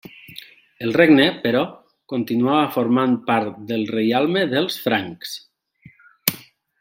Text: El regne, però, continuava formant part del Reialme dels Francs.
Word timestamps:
El 0.85 0.93
regne, 0.95 1.27
però, 1.43 1.61
continuava 2.15 2.71
formant 2.79 3.13
part 3.29 3.61
del 3.73 3.87
Reialme 3.97 4.45
dels 4.55 4.81
Francs. 4.87 5.39